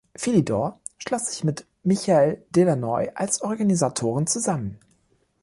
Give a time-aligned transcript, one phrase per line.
[0.17, 4.79] Philidor schloss sich mit Michel Delannoy als Organisatoren zusammen.